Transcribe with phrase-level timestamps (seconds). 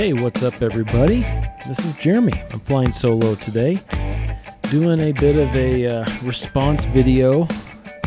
[0.00, 1.26] Hey, what's up, everybody?
[1.68, 2.32] This is Jeremy.
[2.32, 3.78] I'm flying solo today,
[4.70, 7.46] doing a bit of a uh, response video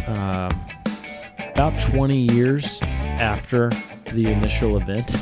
[0.08, 0.52] uh,
[1.54, 3.70] about 20 years after
[4.12, 5.16] the initial event.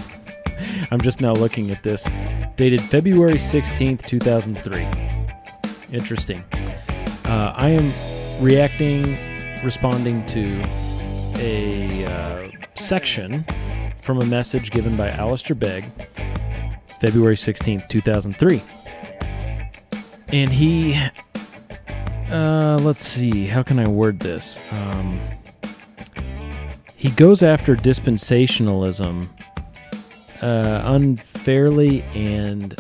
[0.92, 2.08] I'm just now looking at this,
[2.56, 4.88] dated February 16th, 2003.
[5.92, 6.42] Interesting.
[7.26, 7.92] Uh, I am
[8.42, 9.18] reacting,
[9.62, 10.62] responding to
[11.36, 13.46] a uh, section
[14.02, 15.84] from a message given by Alistair Begg,
[17.02, 18.62] February 16th, 2003.
[20.32, 20.94] And he,
[22.30, 24.60] uh, let's see, how can I word this?
[24.72, 25.20] Um,
[26.96, 29.28] he goes after dispensationalism
[30.44, 32.80] uh, unfairly and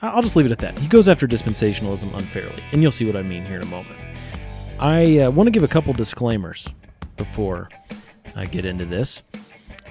[0.00, 0.78] I'll just leave it at that.
[0.78, 3.98] He goes after dispensationalism unfairly, and you'll see what I mean here in a moment.
[4.78, 6.68] I uh, want to give a couple disclaimers
[7.16, 7.70] before
[8.36, 9.22] I get into this.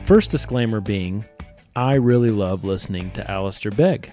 [0.05, 1.25] First disclaimer being,
[1.75, 4.11] I really love listening to Alistair Begg.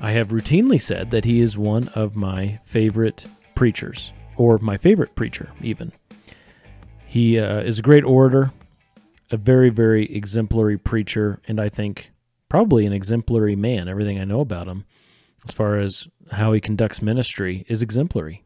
[0.00, 5.14] I have routinely said that he is one of my favorite preachers, or my favorite
[5.14, 5.92] preacher, even.
[7.06, 8.52] He uh, is a great orator,
[9.30, 12.10] a very, very exemplary preacher, and I think
[12.48, 13.88] probably an exemplary man.
[13.88, 14.84] Everything I know about him,
[15.48, 18.42] as far as how he conducts ministry, is exemplary.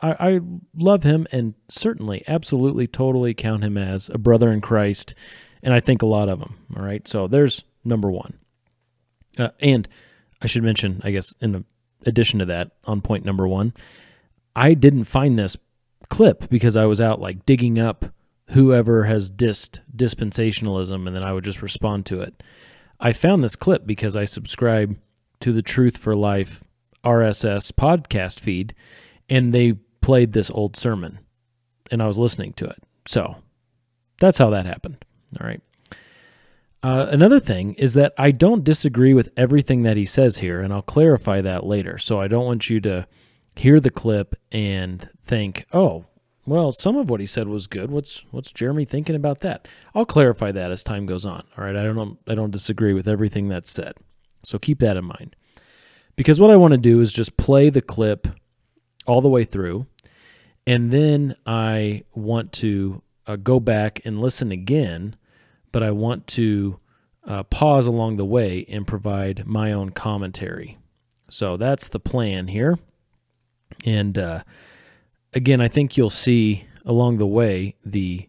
[0.00, 0.40] I, I
[0.74, 5.14] love him and certainly, absolutely, totally count him as a brother in Christ,
[5.66, 6.54] and I think a lot of them.
[6.76, 8.38] All right, so there's number one.
[9.36, 9.86] Uh, and
[10.40, 11.64] I should mention, I guess, in
[12.06, 13.74] addition to that, on point number one,
[14.54, 15.56] I didn't find this
[16.08, 18.06] clip because I was out like digging up
[18.50, 22.44] whoever has dissed dispensationalism, and then I would just respond to it.
[23.00, 24.96] I found this clip because I subscribe
[25.40, 26.62] to the Truth for Life
[27.04, 28.72] RSS podcast feed,
[29.28, 31.18] and they played this old sermon,
[31.90, 32.80] and I was listening to it.
[33.08, 33.38] So
[34.20, 35.04] that's how that happened.
[35.40, 35.60] All right.
[36.82, 40.72] Uh, another thing is that I don't disagree with everything that he says here, and
[40.72, 41.98] I'll clarify that later.
[41.98, 43.08] So I don't want you to
[43.56, 46.04] hear the clip and think, "Oh,
[46.46, 47.90] well, some of what he said was good.
[47.90, 51.42] What's what's Jeremy thinking about that?" I'll clarify that as time goes on.
[51.58, 53.94] All right, I don't I don't disagree with everything that's said,
[54.44, 55.34] so keep that in mind.
[56.14, 58.28] Because what I want to do is just play the clip
[59.06, 59.86] all the way through,
[60.68, 65.16] and then I want to uh, go back and listen again
[65.76, 66.80] but I want to
[67.26, 70.78] uh, pause along the way and provide my own commentary.
[71.28, 72.78] So that's the plan here.
[73.84, 74.44] And uh,
[75.34, 78.26] again, I think you'll see along the way the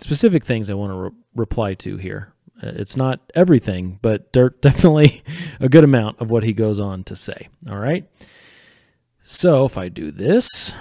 [0.00, 2.32] specific things I want to re- reply to here.
[2.60, 5.22] Uh, it's not everything, but definitely
[5.60, 7.50] a good amount of what he goes on to say.
[7.70, 8.04] All right.
[9.22, 10.74] So if I do this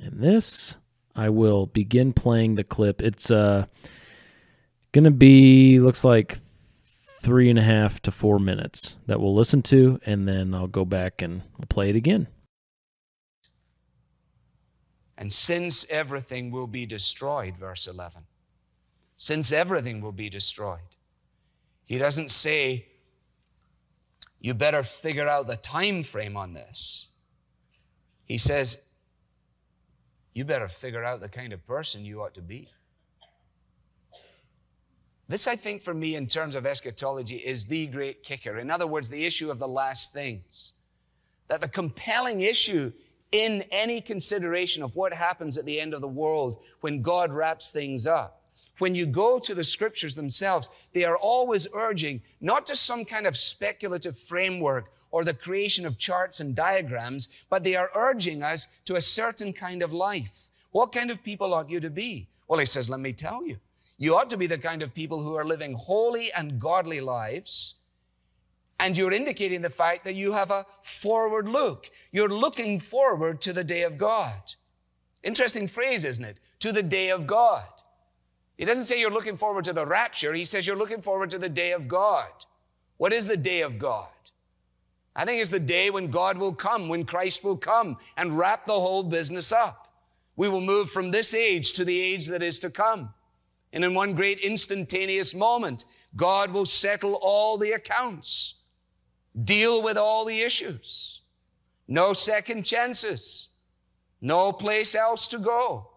[0.00, 0.76] and this,
[1.16, 3.02] I will begin playing the clip.
[3.02, 3.66] It's uh
[4.94, 6.38] Gonna be, looks like
[7.20, 10.84] three and a half to four minutes that we'll listen to, and then I'll go
[10.84, 12.28] back and play it again.
[15.18, 18.26] And since everything will be destroyed, verse 11,
[19.16, 20.94] since everything will be destroyed,
[21.82, 22.86] he doesn't say,
[24.38, 27.08] you better figure out the time frame on this.
[28.24, 28.78] He says,
[30.34, 32.68] you better figure out the kind of person you ought to be.
[35.26, 38.58] This, I think, for me, in terms of eschatology, is the great kicker.
[38.58, 40.74] In other words, the issue of the last things.
[41.48, 42.92] That the compelling issue
[43.32, 47.70] in any consideration of what happens at the end of the world when God wraps
[47.70, 48.42] things up.
[48.78, 53.26] When you go to the scriptures themselves, they are always urging not to some kind
[53.26, 58.66] of speculative framework or the creation of charts and diagrams, but they are urging us
[58.84, 60.50] to a certain kind of life.
[60.72, 62.28] What kind of people ought you to be?
[62.48, 63.58] Well, he says, let me tell you.
[63.96, 67.76] You ought to be the kind of people who are living holy and godly lives.
[68.80, 71.90] And you're indicating the fact that you have a forward look.
[72.10, 74.54] You're looking forward to the day of God.
[75.22, 76.40] Interesting phrase, isn't it?
[76.60, 77.64] To the day of God.
[78.58, 80.34] He doesn't say you're looking forward to the rapture.
[80.34, 82.30] He says you're looking forward to the day of God.
[82.96, 84.08] What is the day of God?
[85.16, 88.66] I think it's the day when God will come, when Christ will come and wrap
[88.66, 89.88] the whole business up.
[90.36, 93.14] We will move from this age to the age that is to come.
[93.74, 95.84] And in one great instantaneous moment,
[96.14, 98.62] God will settle all the accounts,
[99.44, 101.22] deal with all the issues.
[101.88, 103.48] No second chances,
[104.22, 105.90] no place else to go.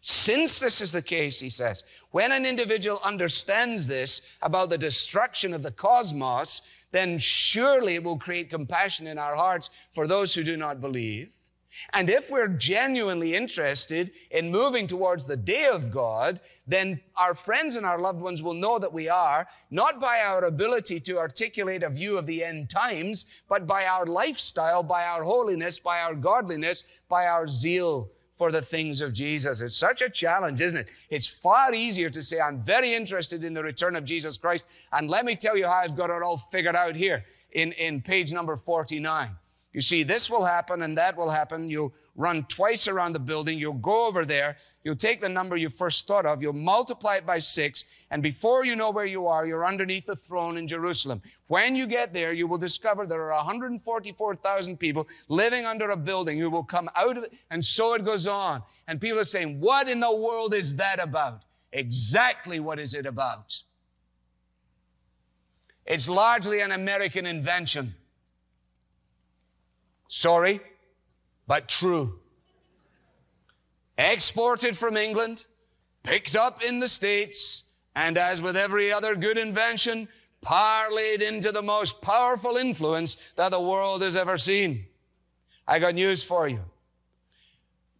[0.00, 5.52] Since this is the case, he says, when an individual understands this about the destruction
[5.52, 10.42] of the cosmos, then surely it will create compassion in our hearts for those who
[10.42, 11.34] do not believe.
[11.92, 17.76] And if we're genuinely interested in moving towards the day of God, then our friends
[17.76, 21.82] and our loved ones will know that we are, not by our ability to articulate
[21.82, 26.14] a view of the end times, but by our lifestyle, by our holiness, by our
[26.14, 29.62] godliness, by our zeal for the things of Jesus.
[29.62, 30.90] It's such a challenge, isn't it?
[31.08, 34.66] It's far easier to say, I'm very interested in the return of Jesus Christ.
[34.92, 38.02] And let me tell you how I've got it all figured out here in, in
[38.02, 39.30] page number 49.
[39.76, 41.68] You see, this will happen and that will happen.
[41.68, 43.58] You'll run twice around the building.
[43.58, 44.56] You'll go over there.
[44.82, 46.40] You'll take the number you first thought of.
[46.40, 47.84] You'll multiply it by six.
[48.10, 51.20] And before you know where you are, you're underneath the throne in Jerusalem.
[51.48, 56.38] When you get there, you will discover there are 144,000 people living under a building
[56.38, 57.34] who will come out of it.
[57.50, 58.62] And so it goes on.
[58.88, 61.44] And people are saying, what in the world is that about?
[61.70, 63.62] Exactly what is it about?
[65.84, 67.94] It's largely an American invention.
[70.08, 70.60] Sorry,
[71.46, 72.20] but true.
[73.98, 75.46] Exported from England,
[76.02, 77.64] picked up in the States,
[77.94, 80.08] and as with every other good invention,
[80.44, 84.86] parlayed into the most powerful influence that the world has ever seen.
[85.66, 86.60] I got news for you.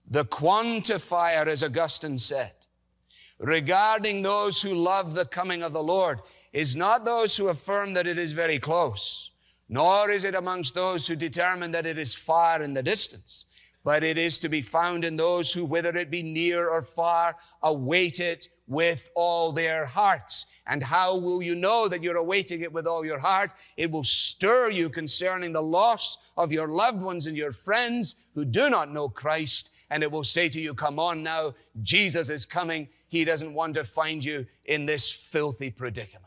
[0.08, 2.52] The quantifier, as Augustine said,
[3.38, 6.20] regarding those who love the coming of the Lord
[6.52, 9.30] is not those who affirm that it is very close
[9.68, 13.46] nor is it amongst those who determine that it is far in the distance,
[13.82, 17.36] but it is to be found in those who, whether it be near or far,
[17.62, 20.46] await it with all their hearts.
[20.66, 23.52] And how will you know that you're awaiting it with all your heart?
[23.76, 28.44] It will stir you concerning the loss of your loved ones and your friends who
[28.44, 29.72] do not know Christ.
[29.88, 32.88] And it will say to you, come on now, Jesus is coming.
[33.06, 36.25] He doesn't want to find you in this filthy predicament.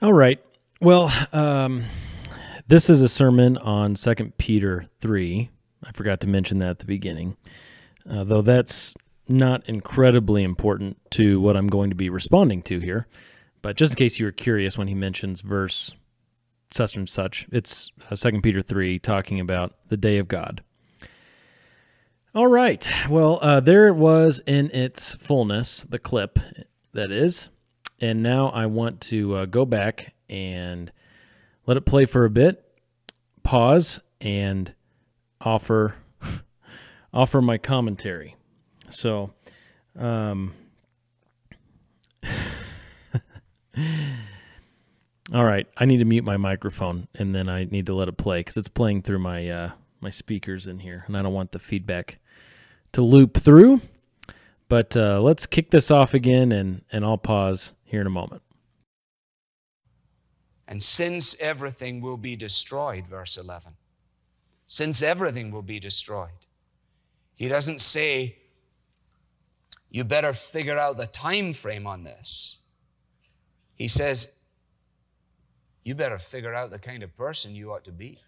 [0.00, 0.38] All right.
[0.80, 1.82] Well, um,
[2.68, 5.50] this is a sermon on Second Peter 3.
[5.82, 7.36] I forgot to mention that at the beginning,
[8.08, 8.94] uh, though that's
[9.26, 13.08] not incredibly important to what I'm going to be responding to here.
[13.60, 15.92] But just in case you were curious when he mentions verse
[16.70, 20.62] such and such, it's uh, Second Peter 3 talking about the day of God.
[22.36, 22.88] All right.
[23.10, 26.38] Well, uh, there it was in its fullness, the clip,
[26.92, 27.48] that is.
[28.00, 30.92] And now I want to uh, go back and
[31.66, 32.64] let it play for a bit,
[33.42, 34.72] pause, and
[35.40, 35.94] offer
[37.12, 38.36] offer my commentary.
[38.90, 39.32] So,
[39.98, 40.54] um,
[45.34, 48.16] all right, I need to mute my microphone and then I need to let it
[48.16, 51.52] play because it's playing through my uh, my speakers in here, and I don't want
[51.52, 52.18] the feedback
[52.92, 53.80] to loop through.
[54.68, 58.42] But uh, let's kick this off again, and and I'll pause here in a moment.
[60.66, 63.76] And since everything will be destroyed, verse 11,
[64.66, 66.46] since everything will be destroyed,
[67.34, 68.36] he doesn't say,
[69.88, 72.58] you better figure out the time frame on this.
[73.74, 74.34] He says,
[75.84, 78.18] you better figure out the kind of person you ought to be.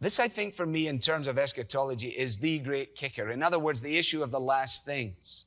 [0.00, 3.30] This, I think, for me, in terms of eschatology, is the great kicker.
[3.30, 5.44] In other words, the issue of the last things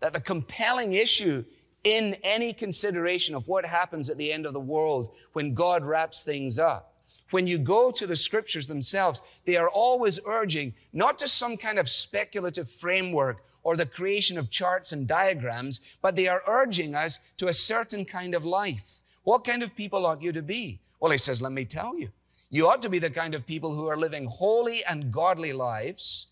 [0.00, 1.44] that the compelling issue
[1.84, 6.22] in any consideration of what happens at the end of the world when God wraps
[6.22, 6.86] things up.
[7.30, 11.78] When you go to the scriptures themselves, they are always urging not to some kind
[11.78, 17.20] of speculative framework or the creation of charts and diagrams, but they are urging us
[17.36, 19.00] to a certain kind of life.
[19.22, 20.80] What kind of people ought you to be?
[20.98, 22.10] Well, he says, let me tell you.
[22.50, 26.30] You ought to be the kind of people who are living holy and godly lives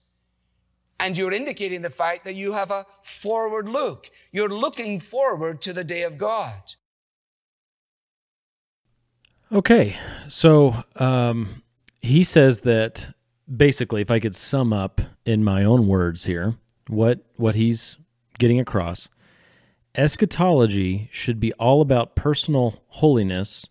[1.01, 4.11] and you're indicating the fact that you have a forward look.
[4.33, 6.75] You're looking forward to the day of God.
[9.51, 9.97] Okay,
[10.27, 11.63] so um,
[12.01, 13.15] he says that
[13.55, 16.57] basically, if I could sum up in my own words here,
[16.89, 17.97] what what he's
[18.39, 19.09] getting across,
[19.95, 23.67] eschatology should be all about personal holiness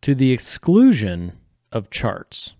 [0.00, 1.32] to the exclusion
[1.72, 2.54] of charts.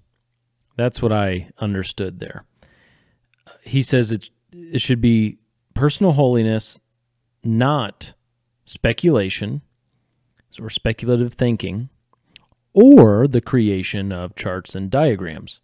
[0.77, 2.45] That's what I understood there
[3.63, 5.39] he says it it should be
[5.75, 6.79] personal holiness,
[7.43, 8.13] not
[8.67, 9.63] speculation
[10.61, 11.89] or speculative thinking,
[12.75, 15.61] or the creation of charts and diagrams.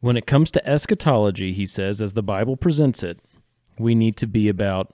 [0.00, 3.18] When it comes to eschatology, he says, as the Bible presents it,
[3.76, 4.92] we need to be about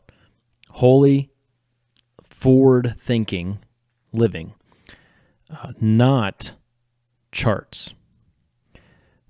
[0.70, 1.30] holy,
[2.22, 3.58] forward thinking
[4.12, 4.54] living,
[5.50, 6.54] uh, not
[7.32, 7.94] charts.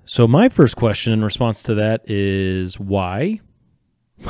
[0.05, 3.41] So, my first question in response to that is why?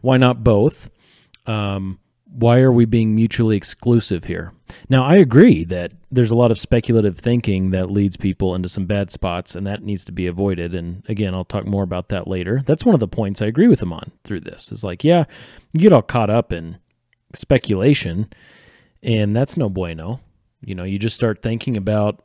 [0.00, 0.88] why not both?
[1.46, 1.98] Um,
[2.32, 4.52] why are we being mutually exclusive here?
[4.88, 8.86] Now, I agree that there's a lot of speculative thinking that leads people into some
[8.86, 10.74] bad spots, and that needs to be avoided.
[10.74, 12.62] And again, I'll talk more about that later.
[12.64, 14.70] That's one of the points I agree with him on through this.
[14.70, 15.24] Is like, yeah,
[15.72, 16.78] you get all caught up in
[17.34, 18.28] speculation,
[19.02, 20.20] and that's no bueno.
[20.62, 22.22] You know, you just start thinking about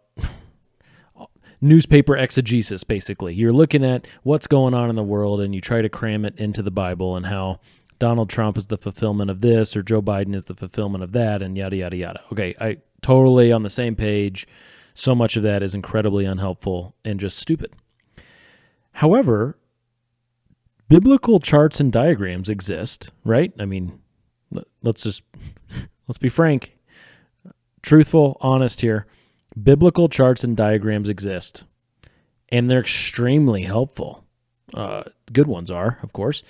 [1.62, 3.34] newspaper exegesis, basically.
[3.34, 6.38] You're looking at what's going on in the world, and you try to cram it
[6.38, 7.60] into the Bible and how
[8.00, 11.42] Donald Trump is the fulfillment of this or Joe Biden is the fulfillment of that
[11.42, 12.22] and yada yada yada.
[12.32, 14.48] Okay, I totally on the same page.
[14.94, 17.74] So much of that is incredibly unhelpful and just stupid.
[18.94, 19.58] However,
[20.88, 23.52] biblical charts and diagrams exist, right?
[23.60, 24.00] I mean,
[24.82, 25.24] let's just
[26.08, 26.75] let's be frank,
[27.86, 29.06] truthful, honest here.
[29.62, 31.64] Biblical charts and diagrams exist,
[32.50, 34.26] and they're extremely helpful.
[34.74, 36.44] Uh, good ones are, of course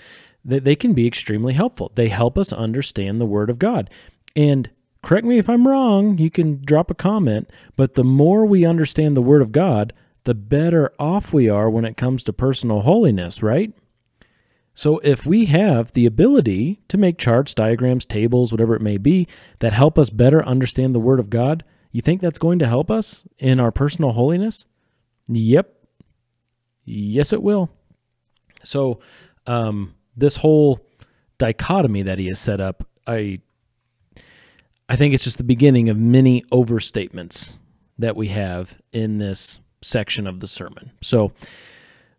[0.45, 1.91] that they can be extremely helpful.
[1.95, 3.89] They help us understand the Word of God.
[4.35, 4.69] And
[5.01, 9.17] correct me if I'm wrong, you can drop a comment, but the more we understand
[9.17, 9.91] the Word of God,
[10.23, 13.73] the better off we are when it comes to personal holiness, right?
[14.75, 19.27] So if we have the ability to make charts, diagrams, tables, whatever it may be,
[19.59, 22.91] that help us better understand the Word of God, you think that's going to help
[22.91, 24.65] us in our personal holiness?
[25.27, 25.73] Yep.
[26.83, 27.69] Yes, it will.
[28.63, 28.99] So,
[29.47, 30.85] um, this whole
[31.37, 33.39] dichotomy that he has set up, I
[34.87, 37.53] I think it's just the beginning of many overstatements
[37.97, 40.91] that we have in this section of the sermon.
[41.01, 41.31] So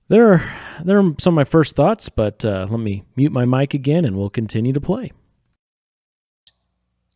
[0.08, 3.44] there are, there are some of my first thoughts, but uh, let me mute my
[3.44, 5.12] mic again and we'll continue to play.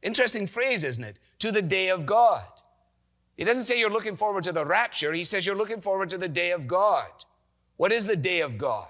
[0.02, 1.18] Interesting phrase, isn't it?
[1.40, 2.44] To the day of God.
[3.36, 5.12] He doesn't say you're looking forward to the rapture.
[5.12, 7.08] He says you're looking forward to the day of God.
[7.76, 8.88] What is the day of God?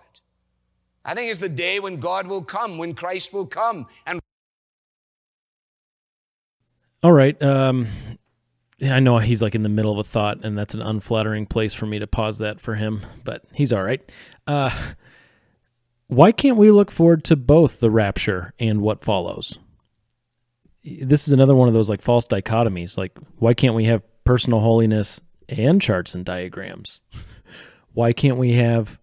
[1.05, 3.87] I think it's the day when God will come, when Christ will come.
[4.07, 4.21] And
[7.03, 7.87] all right, um,
[8.83, 11.75] I know he's like in the middle of a thought, and that's an unflattering place
[11.75, 14.01] for me to pause that for him, but he's all right.
[14.47, 14.71] Uh,
[16.07, 19.59] why can't we look forward to both the rapture and what follows?
[20.83, 22.97] This is another one of those like false dichotomies.
[22.97, 27.01] Like, why can't we have personal holiness and charts and diagrams?
[27.93, 28.99] why can't we have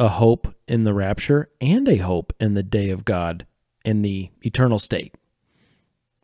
[0.00, 3.46] a hope in the rapture and a hope in the day of God
[3.84, 5.14] in the eternal state.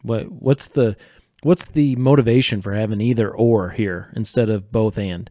[0.03, 0.97] What what's the
[1.47, 5.31] what's the motivation for having either or here instead of both and?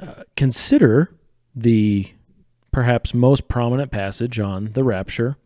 [0.00, 1.10] Uh, consider
[1.54, 2.12] the
[2.70, 5.36] perhaps most prominent passage on the rapture.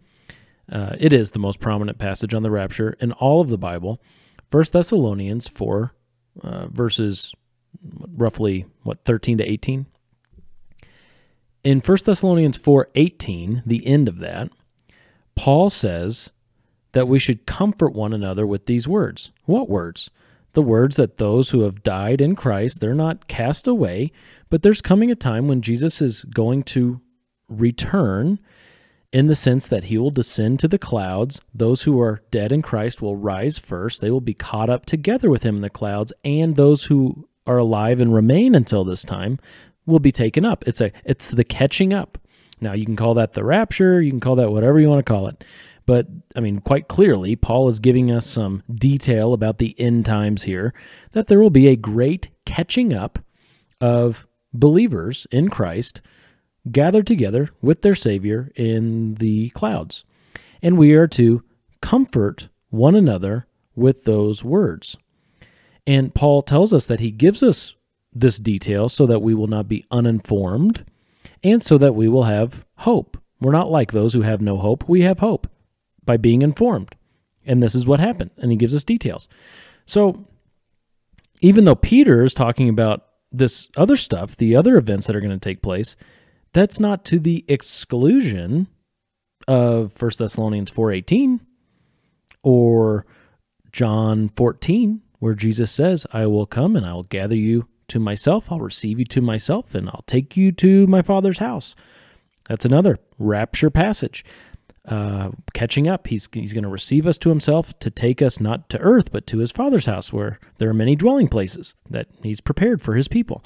[0.71, 4.01] Uh, it is the most prominent passage on the rapture in all of the Bible.
[4.51, 5.93] First Thessalonians 4,
[6.43, 7.35] uh, verses
[8.17, 9.87] roughly, what, 13 to 18?
[11.65, 14.51] in 1 Thessalonians 4:18, the end of that,
[15.35, 16.31] Paul says
[16.99, 19.31] that we should comfort one another with these words.
[19.45, 20.11] What words?
[20.55, 24.11] The words that those who have died in Christ, they're not cast away,
[24.51, 27.01] but there's coming a time when Jesus is going to
[27.49, 28.41] return
[29.13, 31.41] in the sense that he will descend to the clouds.
[31.55, 34.01] Those who are dead in Christ will rise first.
[34.01, 37.59] They will be caught up together with him in the clouds, and those who are
[37.59, 39.39] alive and remain until this time
[39.87, 40.67] will be taken up.
[40.67, 42.19] It's a it's the catching up.
[42.61, 45.13] Now you can call that the rapture, you can call that whatever you want to
[45.13, 45.45] call it.
[45.89, 50.43] But I mean, quite clearly, Paul is giving us some detail about the end times
[50.43, 50.75] here
[51.13, 53.19] that there will be a great catching up
[53.81, 56.03] of believers in Christ
[56.71, 60.05] gathered together with their Savior in the clouds.
[60.61, 61.43] And we are to
[61.81, 64.95] comfort one another with those words.
[65.87, 67.77] And Paul tells us that he gives us
[68.13, 70.85] this detail so that we will not be uninformed
[71.43, 73.17] and so that we will have hope.
[73.41, 74.87] We're not like those who have no hope.
[74.87, 75.47] We have hope
[76.09, 76.95] by being informed.
[77.45, 78.31] And this is what happened.
[78.39, 79.29] And he gives us details.
[79.85, 80.27] So
[81.43, 85.39] even though Peter is talking about this other stuff, the other events that are going
[85.39, 85.97] to take place,
[86.55, 88.69] that's not to the exclusion
[89.47, 91.41] of 1 Thessalonians 4:18
[92.43, 93.05] or
[93.71, 98.51] John 14 where Jesus says, "I will come and I will gather you to myself.
[98.51, 101.75] I'll receive you to myself, and I'll take you to my Father's house.
[102.49, 104.25] That's another rapture passage.
[104.89, 108.69] Uh, catching up, he's he's going to receive us to himself to take us not
[108.71, 112.41] to earth, but to his Father's house, where there are many dwelling places that he's
[112.41, 113.45] prepared for his people.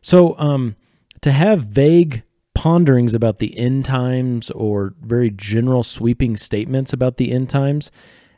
[0.00, 0.76] So, um,
[1.20, 2.22] to have vague
[2.54, 7.90] ponderings about the end times or very general sweeping statements about the end times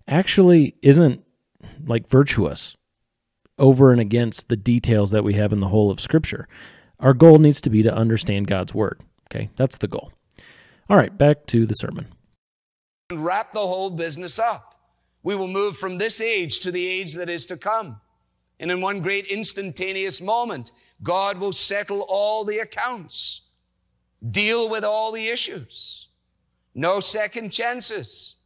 [0.08, 1.22] actually isn't
[1.86, 2.76] like virtuous
[3.58, 6.48] over and against the details that we have in the whole of Scripture.
[7.00, 9.00] Our goal needs to be to understand God's Word.
[9.30, 10.12] Okay, that's the goal.
[10.88, 12.13] All right, back to the sermon.
[13.10, 14.74] And wrap the whole business up.
[15.22, 18.00] We will move from this age to the age that is to come.
[18.60, 20.70] And in one great instantaneous moment,
[21.02, 23.42] God will settle all the accounts,
[24.30, 26.08] deal with all the issues.
[26.74, 28.36] No second chances,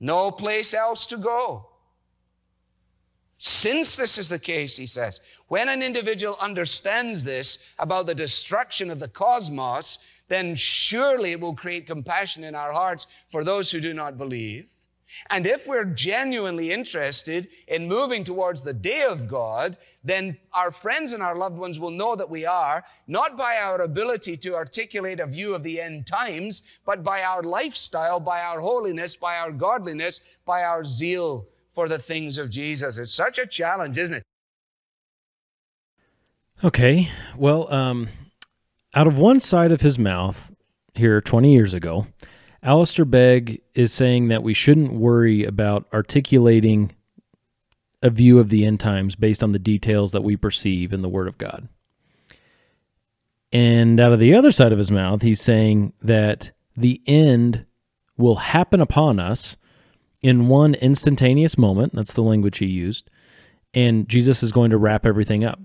[0.00, 1.68] no place else to go.
[3.38, 8.90] Since this is the case, he says, when an individual understands this about the destruction
[8.90, 13.80] of the cosmos, then surely it will create compassion in our hearts for those who
[13.80, 14.70] do not believe.
[15.30, 21.12] And if we're genuinely interested in moving towards the day of God, then our friends
[21.12, 25.20] and our loved ones will know that we are, not by our ability to articulate
[25.20, 29.52] a view of the end times, but by our lifestyle, by our holiness, by our
[29.52, 32.96] godliness, by our zeal for the things of Jesus.
[32.96, 34.22] It's such a challenge, isn't it?
[36.64, 37.10] Okay.
[37.36, 38.08] Well, um,
[38.94, 40.50] out of one side of his mouth
[40.94, 42.06] here 20 years ago,
[42.62, 46.96] Alistair Begg is saying that we shouldn't worry about articulating
[48.02, 51.10] a view of the end times based on the details that we perceive in the
[51.10, 51.68] Word of God.
[53.52, 57.66] And out of the other side of his mouth, he's saying that the end
[58.16, 59.58] will happen upon us
[60.26, 61.94] in one instantaneous moment.
[61.94, 63.08] That's the language he used.
[63.72, 65.60] And Jesus is going to wrap everything up.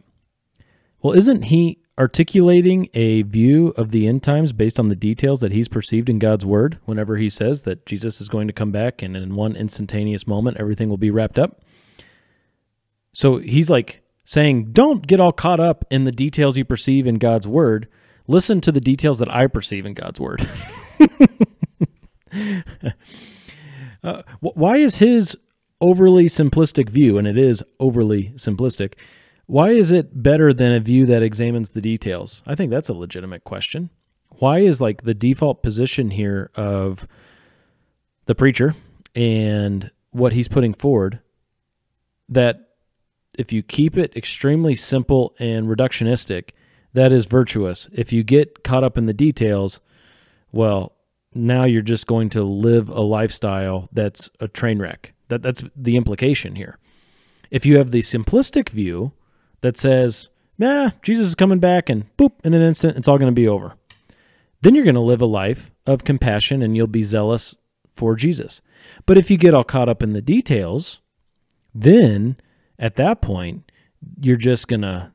[1.01, 5.51] Well, isn't he articulating a view of the end times based on the details that
[5.51, 9.01] he's perceived in God's word whenever he says that Jesus is going to come back
[9.01, 11.63] and in one instantaneous moment everything will be wrapped up.
[13.11, 17.15] So he's like saying, don't get all caught up in the details you perceive in
[17.15, 17.87] God's word.
[18.27, 20.47] Listen to the details that I perceive in God's word.
[24.03, 25.37] uh, why is his
[25.79, 28.93] overly simplistic view, and it is overly simplistic,
[29.47, 32.43] why is it better than a view that examines the details?
[32.45, 33.89] I think that's a legitimate question.
[34.29, 37.07] Why is like the default position here of
[38.25, 38.75] the preacher
[39.13, 41.19] and what he's putting forward
[42.29, 42.69] that
[43.37, 46.51] if you keep it extremely simple and reductionistic,
[46.93, 47.89] that is virtuous.
[47.91, 49.79] If you get caught up in the details,
[50.51, 50.93] well,
[51.33, 55.13] now you're just going to live a lifestyle that's a train wreck.
[55.29, 56.77] That that's the implication here.
[57.49, 59.13] If you have the simplistic view,
[59.61, 63.31] that says, "Yeah, Jesus is coming back and boop, in an instant, it's all going
[63.31, 63.73] to be over.
[64.61, 67.55] Then you're going to live a life of compassion and you'll be zealous
[67.91, 68.61] for Jesus.
[69.05, 71.01] But if you get all caught up in the details,
[71.73, 72.37] then
[72.77, 73.71] at that point,
[74.19, 75.11] you're just going to,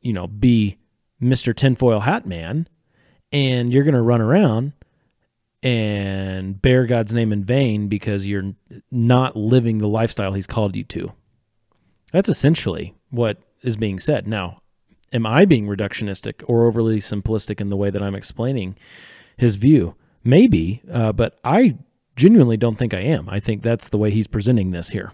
[0.00, 0.78] you know, be
[1.22, 1.54] Mr.
[1.54, 2.68] Tinfoil Hat Man
[3.32, 4.72] and you're going to run around
[5.62, 8.54] and bear God's name in vain because you're
[8.90, 11.12] not living the lifestyle he's called you to.
[12.12, 14.26] That's essentially what is being said.
[14.26, 14.62] Now,
[15.12, 18.76] am I being reductionistic or overly simplistic in the way that I'm explaining
[19.36, 19.94] his view?
[20.24, 21.76] Maybe, uh, but I
[22.16, 23.28] genuinely don't think I am.
[23.28, 25.12] I think that's the way he's presenting this here.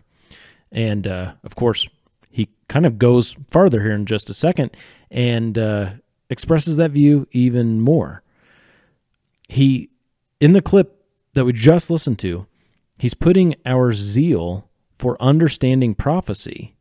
[0.72, 1.88] And uh, of course,
[2.30, 4.76] he kind of goes farther here in just a second
[5.10, 5.90] and uh,
[6.28, 8.22] expresses that view even more.
[9.48, 9.90] He,
[10.40, 12.46] in the clip that we just listened to,
[12.98, 14.68] he's putting our zeal
[14.98, 16.76] for understanding prophecy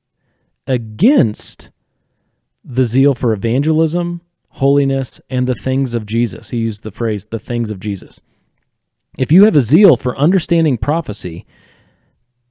[0.67, 1.71] against
[2.63, 6.49] the zeal for evangelism, holiness, and the things of Jesus.
[6.51, 8.19] He used the phrase, the things of Jesus.
[9.17, 11.45] If you have a zeal for understanding prophecy,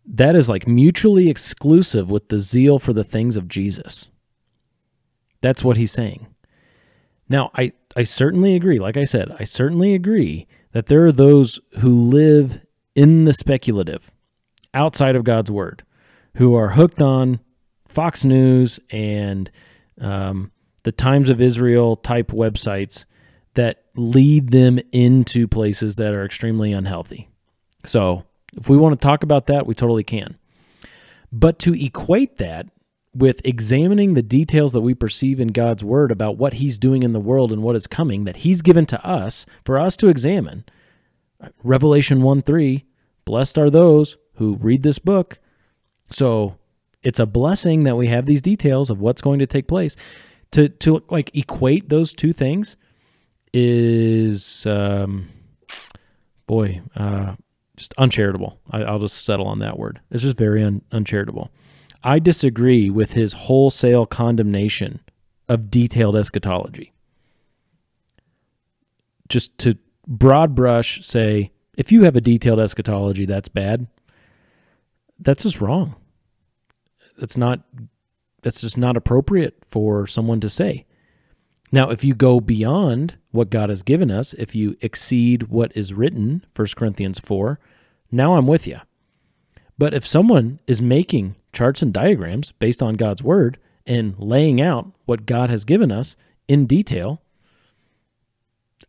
[0.05, 4.09] that is like mutually exclusive with the zeal for the things of Jesus.
[5.41, 6.27] That's what he's saying.
[7.29, 11.61] Now, I, I certainly agree, like I said, I certainly agree that there are those
[11.81, 12.61] who live
[12.95, 14.11] in the speculative
[14.75, 15.85] outside of God's word,
[16.37, 17.41] who are hooked on
[17.89, 19.51] Fox News and
[20.01, 20.51] um,
[20.83, 23.05] the Times of Israel type websites
[23.55, 27.29] that lead them into places that are extremely unhealthy.
[27.85, 28.25] So,
[28.57, 30.39] if we want to talk about that, we totally can.
[31.31, 32.67] But to equate that
[33.15, 37.13] with examining the details that we perceive in God's word about what he's doing in
[37.13, 40.65] the world and what is coming that he's given to us for us to examine.
[41.63, 42.85] Revelation 1 3,
[43.25, 45.39] blessed are those who read this book.
[46.11, 46.57] So
[47.03, 49.97] it's a blessing that we have these details of what's going to take place.
[50.53, 52.77] To to like equate those two things
[53.55, 55.31] is um,
[56.47, 57.37] boy, uh,
[57.77, 58.59] just uncharitable.
[58.71, 60.01] I, will just settle on that word.
[60.11, 61.51] It's just very un, uncharitable.
[62.05, 65.01] I disagree with his wholesale condemnation
[65.49, 66.93] of detailed eschatology.
[69.29, 73.87] Just to broad brush say, if you have a detailed eschatology, that's bad.
[75.19, 75.97] That's just wrong
[77.19, 77.61] that's not
[78.43, 80.85] that's just not appropriate for someone to say.
[81.71, 85.95] Now, if you go beyond what God has given us, if you exceed what is
[85.95, 87.61] written, 1 Corinthians 4,
[88.11, 88.81] now I'm with you.
[89.79, 94.91] But if someone is making charts and diagrams based on God's word and laying out
[95.05, 96.17] what God has given us
[96.49, 97.21] in detail,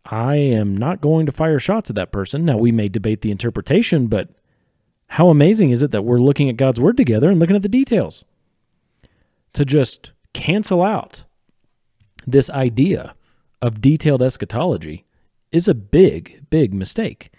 [0.05, 2.45] I am not going to fire shots at that person.
[2.45, 4.29] Now, we may debate the interpretation, but
[5.07, 7.69] how amazing is it that we're looking at God's word together and looking at the
[7.69, 8.25] details?
[9.53, 11.23] To just cancel out
[12.25, 13.15] this idea
[13.61, 15.05] of detailed eschatology
[15.51, 17.31] is a big, big mistake.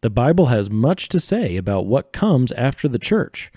[0.00, 3.50] The Bible has much to say about what comes after the church,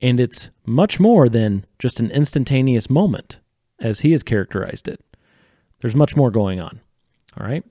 [0.00, 3.40] and it's much more than just an instantaneous moment,
[3.80, 5.04] as he has characterized it.
[5.80, 6.80] There's much more going on.
[7.38, 7.64] All right?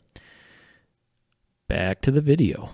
[1.67, 2.71] Back to the video.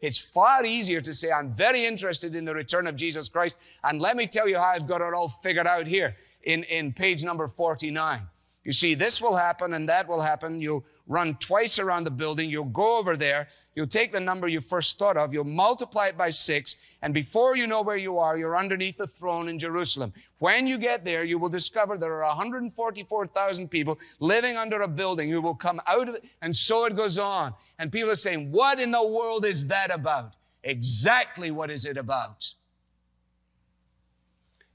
[0.00, 3.56] It's far easier to say, I'm very interested in the return of Jesus Christ.
[3.82, 6.92] And let me tell you how I've got it all figured out here in, in
[6.92, 8.22] page number 49.
[8.64, 10.58] You see, this will happen and that will happen.
[10.58, 12.48] You'll run twice around the building.
[12.48, 13.48] You'll go over there.
[13.74, 15.34] You'll take the number you first thought of.
[15.34, 16.76] You'll multiply it by six.
[17.02, 20.14] And before you know where you are, you're underneath the throne in Jerusalem.
[20.38, 25.28] When you get there, you will discover there are 144,000 people living under a building
[25.28, 26.24] who will come out of it.
[26.40, 27.52] And so it goes on.
[27.78, 30.36] And people are saying, what in the world is that about?
[30.62, 32.54] Exactly what is it about?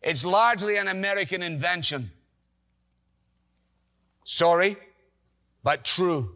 [0.03, 2.11] It's largely an American invention.
[4.31, 4.77] Sorry,
[5.63, 6.35] but true.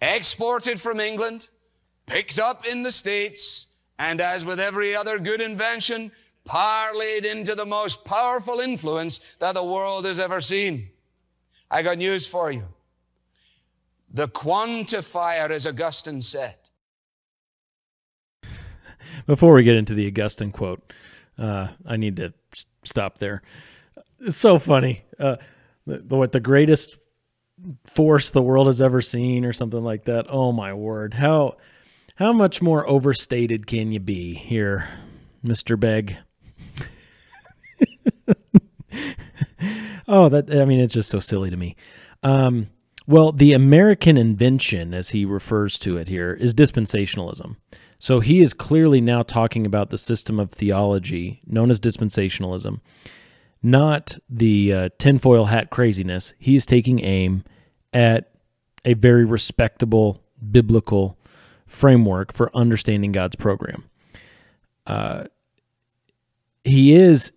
[0.00, 1.48] Exported from England,
[2.06, 3.66] picked up in the States,
[3.98, 6.10] and as with every other good invention,
[6.48, 10.88] parlayed into the most powerful influence that the world has ever seen.
[11.70, 12.64] I got news for you.
[14.10, 16.56] The quantifier, as Augustine said.
[19.26, 20.94] Before we get into the Augustine quote,
[21.36, 22.32] uh, I need to
[22.84, 23.42] stop there.
[24.20, 25.02] It's so funny.
[25.18, 25.36] Uh,
[25.86, 26.96] the, what the greatest
[27.86, 30.26] force the world has ever seen or something like that.
[30.28, 31.14] Oh my word.
[31.14, 31.56] How
[32.16, 34.88] how much more overstated can you be here,
[35.44, 35.78] Mr.
[35.78, 36.16] Begg?
[40.08, 41.76] oh, that I mean it's just so silly to me.
[42.22, 42.68] Um,
[43.08, 47.54] well, the American invention, as he refers to it here, is dispensationalism.
[48.00, 52.80] So he is clearly now talking about the system of theology known as dispensationalism
[53.66, 56.32] not the uh, tinfoil hat craziness.
[56.38, 57.42] He's taking aim
[57.92, 58.30] at
[58.84, 61.18] a very respectable biblical
[61.66, 63.84] framework for understanding God's program.
[64.86, 65.24] Uh,
[66.62, 67.32] he is,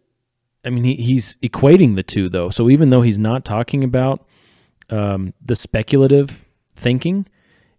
[0.63, 2.51] I mean, he, he's equating the two, though.
[2.51, 4.27] So even though he's not talking about
[4.91, 7.25] um, the speculative thinking,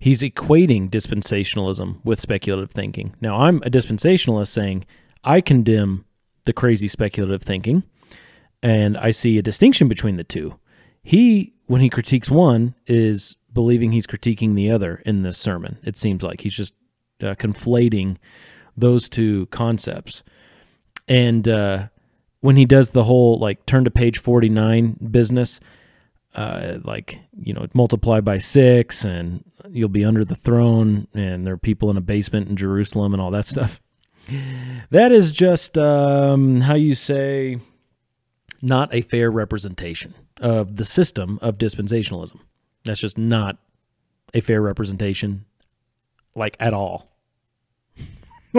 [0.00, 3.14] he's equating dispensationalism with speculative thinking.
[3.20, 4.86] Now, I'm a dispensationalist saying
[5.22, 6.04] I condemn
[6.44, 7.84] the crazy speculative thinking
[8.62, 10.59] and I see a distinction between the two.
[11.03, 15.79] He, when he critiques one, is believing he's critiquing the other in this sermon.
[15.83, 16.75] It seems like he's just
[17.23, 18.16] uh, conflating
[18.77, 20.23] those two concepts.
[21.09, 21.88] And uh,
[22.40, 25.61] when he does the whole like turn to page 49 business,
[26.35, 31.55] uh, like, you know, multiply by six and you'll be under the throne and there
[31.55, 33.81] are people in a basement in Jerusalem and all that stuff.
[34.90, 37.59] That is just um, how you say
[38.62, 42.40] not a fair representation of the system of dispensationalism.
[42.85, 43.59] That's just not
[44.35, 45.44] a fair representation,
[46.35, 47.09] like at all.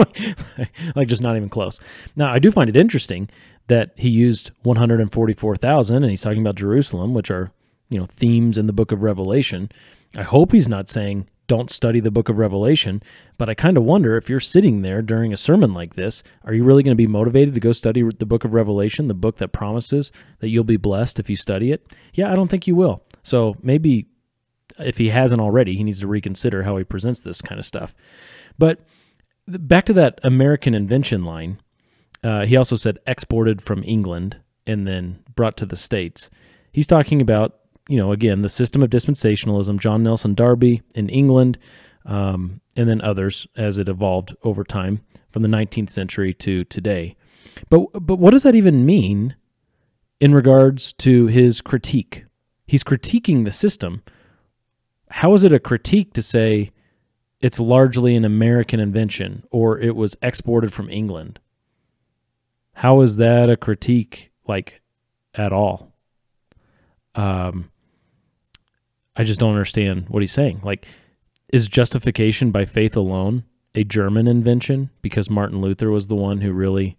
[0.94, 1.78] like just not even close.
[2.16, 3.28] Now, I do find it interesting
[3.68, 7.52] that he used 144,000 and he's talking about Jerusalem, which are,
[7.90, 9.70] you know, themes in the book of Revelation.
[10.16, 13.02] I hope he's not saying don't study the book of Revelation.
[13.36, 16.54] But I kind of wonder if you're sitting there during a sermon like this, are
[16.54, 19.36] you really going to be motivated to go study the book of Revelation, the book
[19.36, 21.86] that promises that you'll be blessed if you study it?
[22.14, 23.04] Yeah, I don't think you will.
[23.22, 24.06] So maybe
[24.78, 27.94] if he hasn't already, he needs to reconsider how he presents this kind of stuff.
[28.56, 28.80] But
[29.46, 31.60] back to that American invention line,
[32.24, 36.30] uh, he also said exported from England and then brought to the States.
[36.72, 41.58] He's talking about you know, again, the system of dispensationalism, John Nelson Darby in England,
[42.04, 47.16] um, and then others as it evolved over time from the 19th century to today.
[47.68, 49.36] But but what does that even mean
[50.20, 52.24] in regards to his critique?
[52.66, 54.02] He's critiquing the system.
[55.10, 56.70] How is it a critique to say
[57.40, 61.38] it's largely an American invention or it was exported from England?
[62.74, 64.80] How is that a critique like
[65.34, 65.92] at all?
[67.14, 67.70] Um,
[69.16, 70.60] I just don't understand what he's saying.
[70.64, 70.86] Like,
[71.52, 73.44] is justification by faith alone
[73.74, 76.98] a German invention because Martin Luther was the one who really,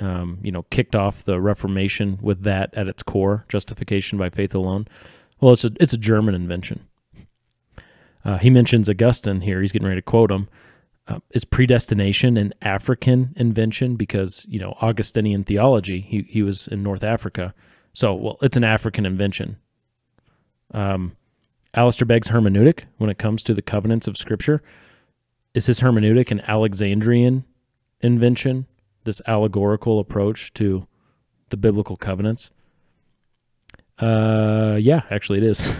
[0.00, 4.54] um, you know, kicked off the Reformation with that at its core, justification by faith
[4.54, 4.86] alone?
[5.40, 6.86] Well, it's a it's a German invention.
[8.24, 9.60] Uh, he mentions Augustine here.
[9.60, 10.48] He's getting ready to quote him.
[11.06, 13.96] Uh, is predestination an African invention?
[13.96, 17.54] Because you know Augustinian theology, he he was in North Africa,
[17.92, 19.56] so well, it's an African invention.
[20.72, 21.16] Um,
[21.74, 24.62] Alistair Begg's hermeneutic, when it comes to the covenants of Scripture,
[25.54, 27.44] is his hermeneutic an Alexandrian
[28.00, 28.66] invention?
[29.04, 30.86] This allegorical approach to
[31.50, 32.50] the biblical covenants.
[33.98, 35.76] Uh, yeah, actually, it is.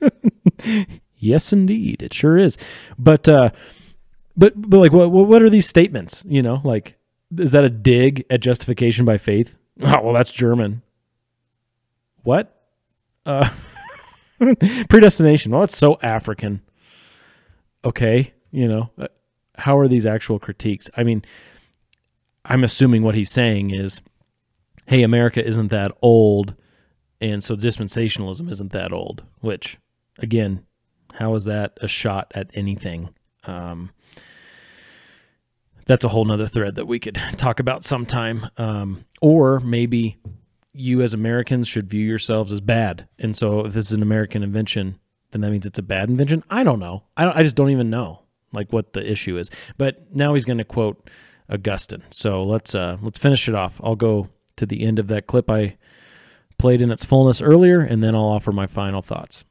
[1.16, 2.58] yes, indeed, it sure is.
[2.98, 3.50] But, uh,
[4.36, 6.22] but, but like, what, what are these statements?
[6.28, 6.98] You know, like,
[7.38, 9.56] is that a dig at justification by faith?
[9.82, 10.82] Oh, well, that's German.
[12.22, 12.54] What?
[13.24, 13.48] Uh,
[14.88, 15.52] predestination.
[15.52, 16.62] Well, it's so African.
[17.84, 19.08] Okay, you know, uh,
[19.56, 20.90] how are these actual critiques?
[20.96, 21.24] I mean,
[22.44, 24.00] I'm assuming what he's saying is,
[24.86, 26.54] hey, America isn't that old,
[27.20, 29.22] and so dispensationalism isn't that old.
[29.40, 29.78] Which,
[30.18, 30.64] again,
[31.14, 33.10] how is that a shot at anything?
[33.44, 33.90] Um,
[35.86, 38.48] that's a whole nother thread that we could talk about sometime.
[38.56, 40.18] Um, or maybe
[40.72, 43.08] you as Americans should view yourselves as bad.
[43.18, 44.98] And so if this is an American invention,
[45.30, 46.44] then that means it's a bad invention.
[46.50, 47.04] I don't know.
[47.16, 49.50] I, don't, I just don't even know like what the issue is.
[49.78, 51.08] But now he's going to quote
[51.48, 52.02] Augustine.
[52.10, 53.80] So let's uh, let's finish it off.
[53.82, 55.76] I'll go to the end of that clip I
[56.58, 59.44] played in its fullness earlier, and then I'll offer my final thoughts.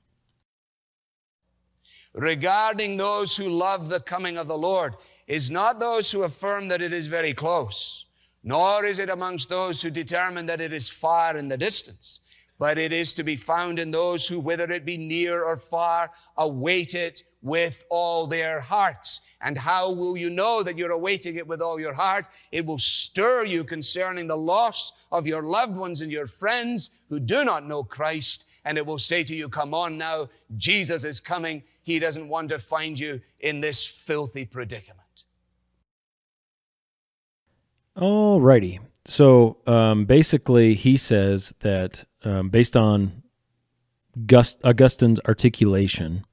[2.14, 4.96] Regarding those who love the coming of the Lord
[5.28, 8.06] is not those who affirm that it is very close,
[8.43, 12.21] nor is it amongst those who determine that it is far in the distance,
[12.58, 16.12] but it is to be found in those who, whether it be near or far,
[16.38, 19.21] await it with all their hearts.
[19.41, 22.28] And how will you know that you're awaiting it with all your heart?
[22.52, 27.19] It will stir you concerning the loss of your loved ones and your friends who
[27.19, 28.45] do not know Christ.
[28.65, 31.63] And it will say to you, come on now, Jesus is coming.
[31.82, 35.09] He doesn't want to find you in this filthy predicament.
[38.00, 38.80] All righty.
[39.06, 43.24] So um, basically, he says that um, based on
[44.26, 46.24] Gust- Augustine's articulation,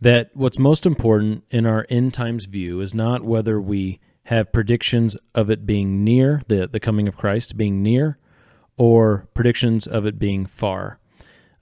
[0.00, 5.16] that what's most important in our end times view is not whether we have predictions
[5.34, 8.18] of it being near, the, the coming of Christ being near,
[8.76, 10.98] or predictions of it being far.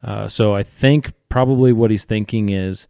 [0.03, 2.87] Uh, so I think probably what he's thinking is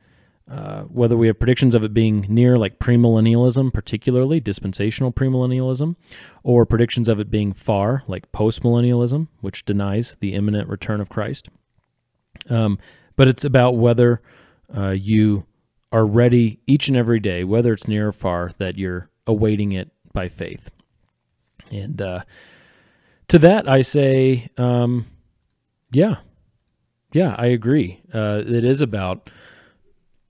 [0.51, 5.97] uh, whether we have predictions of it being near, like premillennialism, particularly dispensational premillennialism,
[6.43, 11.49] or predictions of it being far, like postmillennialism, which denies the imminent return of Christ.
[12.51, 12.79] Um,
[13.17, 14.21] but it's about whether
[14.77, 15.47] uh, you
[15.93, 19.91] are ready each and every day, whether it's near or far, that you're awaiting it
[20.13, 20.71] by faith.
[21.71, 22.25] And uh,
[23.29, 25.07] to that, I say, um,
[25.91, 26.17] yeah,
[27.13, 28.03] yeah, I agree.
[28.13, 29.31] Uh, it is about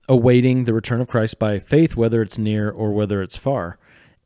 [0.07, 3.77] awaiting the return of Christ by faith, whether it's near or whether it's far.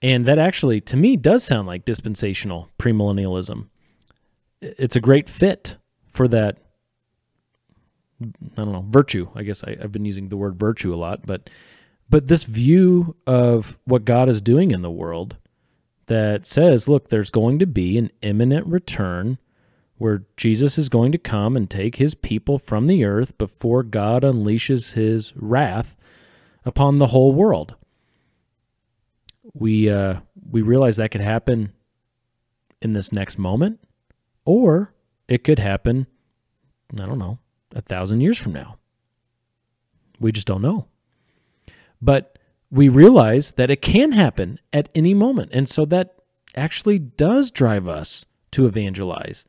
[0.02, 3.68] And that actually, to me, does sound like dispensational premillennialism.
[4.62, 6.58] It's a great fit for that
[8.22, 9.30] I don't know, virtue.
[9.34, 11.50] I guess I, have been using the word virtue a lot, but
[12.10, 15.38] but this view of what God is doing in the world
[16.08, 19.38] that says, look, there's going to be an imminent return
[20.00, 24.24] where Jesus is going to come and take his people from the earth before God
[24.24, 25.96] unleashes his wrath
[26.66, 27.76] upon the whole world.
[29.54, 31.74] We uh, we realize that could happen
[32.82, 33.80] in this next moment,
[34.46, 34.94] or
[35.28, 36.08] it could happen,
[36.98, 37.40] I don't know,
[37.76, 38.78] a thousand years from now.
[40.20, 40.88] We just don't know.
[42.02, 42.40] But
[42.72, 45.52] we realize that it can happen at any moment.
[45.54, 46.16] And so that
[46.56, 49.46] actually does drive us to evangelize.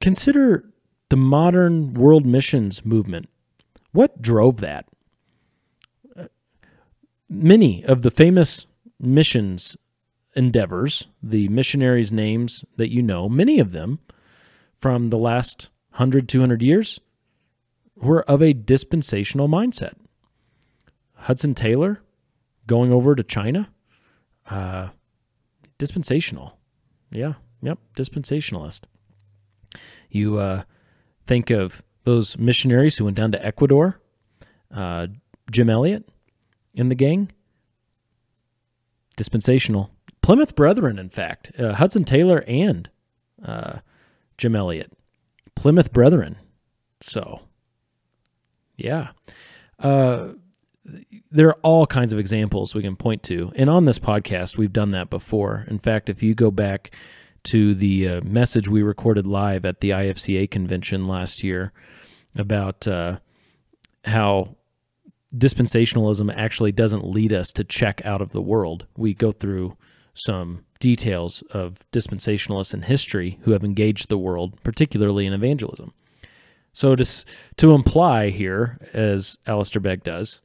[0.00, 0.70] Consider
[1.08, 3.28] the modern world missions movement.
[3.92, 4.86] What drove that?
[7.28, 8.66] Many of the famous
[9.00, 9.76] missions
[10.34, 13.98] endeavors, the missionaries' names that you know, many of them
[14.78, 17.00] from the last 100, 200 years
[17.96, 19.94] were of a dispensational mindset.
[21.14, 22.00] Hudson Taylor
[22.66, 23.70] going over to China,
[24.48, 24.88] uh,
[25.78, 26.58] dispensational.
[27.10, 28.82] Yeah, yep, dispensationalist.
[30.10, 30.62] You uh,
[31.26, 34.00] think of those missionaries who went down to Ecuador,
[34.74, 35.08] uh,
[35.50, 36.08] Jim Elliot
[36.74, 37.30] in the gang,
[39.16, 39.90] dispensational.
[40.22, 42.90] Plymouth Brethren, in fact, uh, Hudson Taylor and
[43.44, 43.78] uh,
[44.36, 44.92] Jim Elliot
[45.54, 46.36] Plymouth Brethren.
[47.00, 47.40] So,
[48.76, 49.08] yeah.
[49.78, 50.34] Uh,
[51.30, 53.52] there are all kinds of examples we can point to.
[53.54, 55.64] And on this podcast, we've done that before.
[55.68, 56.90] In fact, if you go back
[57.44, 61.72] to the uh, message we recorded live at the IFCA convention last year
[62.36, 63.18] about uh,
[64.04, 64.56] how
[65.36, 68.86] dispensationalism actually doesn't lead us to check out of the world.
[68.96, 69.76] We go through
[70.14, 75.92] some details of dispensationalists in history who have engaged the world, particularly in evangelism.
[76.72, 77.24] So to,
[77.56, 80.40] to imply here, as Alistair Begg does,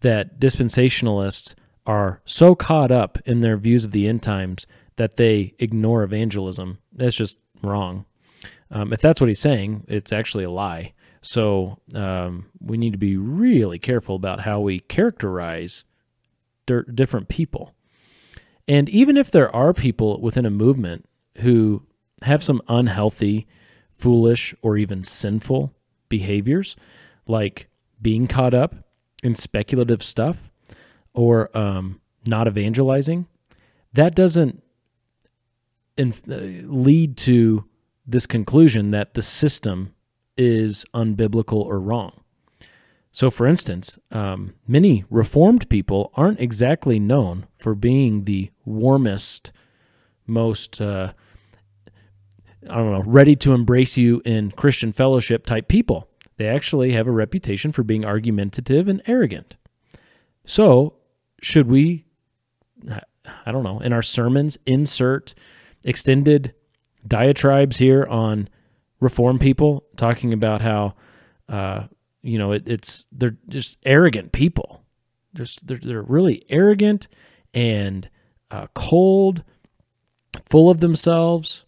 [0.00, 1.54] that dispensationalists
[1.86, 6.78] are so caught up in their views of the end times that they ignore evangelism,
[6.92, 8.06] that's just wrong.
[8.70, 10.92] Um, if that's what he's saying, it's actually a lie.
[11.22, 15.84] So um, we need to be really careful about how we characterize
[16.66, 17.74] different people.
[18.68, 21.06] And even if there are people within a movement
[21.38, 21.82] who
[22.22, 23.46] have some unhealthy,
[23.92, 25.72] foolish, or even sinful
[26.08, 26.76] behaviors,
[27.26, 27.68] like
[28.00, 28.74] being caught up
[29.22, 30.50] in speculative stuff
[31.14, 33.26] or um, not evangelizing,
[33.92, 34.62] that doesn't
[35.96, 37.64] in, uh, lead to
[38.06, 39.94] this conclusion that the system
[40.36, 42.12] is unbiblical or wrong.
[43.16, 49.52] So, for instance, um, many Reformed people aren't exactly known for being the warmest,
[50.26, 51.14] most, uh,
[52.68, 56.08] I don't know, ready to embrace you in Christian fellowship type people.
[56.36, 59.56] They actually have a reputation for being argumentative and arrogant.
[60.44, 60.96] So,
[61.40, 62.04] should we,
[62.86, 65.34] I don't know, in our sermons insert
[65.86, 66.54] extended
[67.06, 68.50] diatribes here on
[69.00, 70.94] reform people talking about how
[71.48, 71.84] uh,
[72.22, 74.82] you know it, it's they're just arrogant people.
[75.34, 77.08] Just they're, they're really arrogant
[77.54, 78.10] and
[78.50, 79.42] uh, cold
[80.44, 81.64] full of themselves.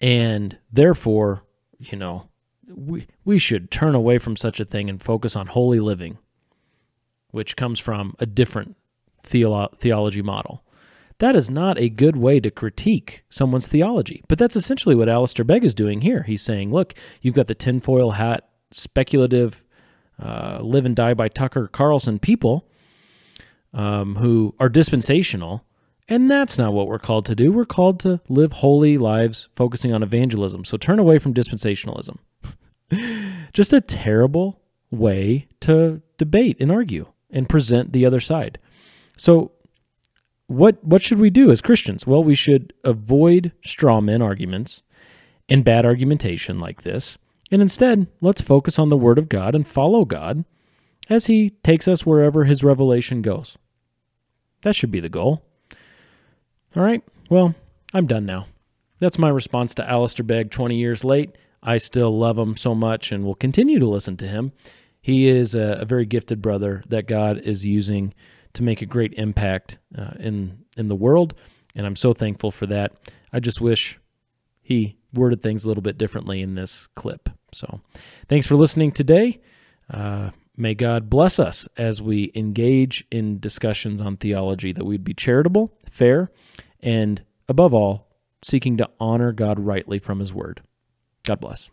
[0.00, 1.44] And therefore
[1.78, 2.28] you know
[2.68, 6.18] we we should turn away from such a thing and focus on holy living
[7.30, 8.76] which comes from a different
[9.24, 10.64] theolo- theology model
[11.20, 14.22] that is not a good way to critique someone's theology.
[14.26, 16.22] But that's essentially what Alistair Begg is doing here.
[16.24, 19.62] He's saying, look, you've got the tinfoil hat, speculative,
[20.20, 22.66] uh, live and die by Tucker Carlson people
[23.74, 25.64] um, who are dispensational.
[26.08, 27.52] And that's not what we're called to do.
[27.52, 30.64] We're called to live holy lives focusing on evangelism.
[30.64, 32.16] So turn away from dispensationalism.
[33.52, 38.58] Just a terrible way to debate and argue and present the other side.
[39.16, 39.52] So
[40.50, 42.08] what what should we do as Christians?
[42.08, 44.82] Well, we should avoid straw man arguments
[45.48, 47.18] and bad argumentation like this.
[47.52, 50.44] And instead, let's focus on the Word of God and follow God
[51.08, 53.58] as He takes us wherever His revelation goes.
[54.62, 55.44] That should be the goal.
[56.74, 57.54] All right, well,
[57.94, 58.46] I'm done now.
[58.98, 61.30] That's my response to Alistair Begg 20 years late.
[61.62, 64.52] I still love him so much and will continue to listen to him.
[65.00, 68.14] He is a, a very gifted brother that God is using
[68.54, 71.34] to make a great impact uh, in in the world,
[71.74, 72.92] and I'm so thankful for that.
[73.32, 73.98] I just wish
[74.60, 77.28] he worded things a little bit differently in this clip.
[77.52, 77.80] So,
[78.28, 79.40] thanks for listening today.
[79.88, 85.14] Uh, may God bless us as we engage in discussions on theology, that we'd be
[85.14, 86.30] charitable, fair,
[86.80, 88.08] and above all,
[88.42, 90.62] seeking to honor God rightly from His Word.
[91.24, 91.70] God bless.